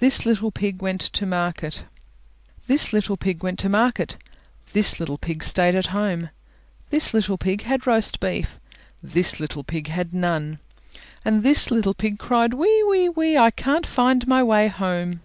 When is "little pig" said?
0.26-0.82, 2.92-3.44, 4.98-5.44, 7.14-7.62, 9.38-9.86, 11.70-12.18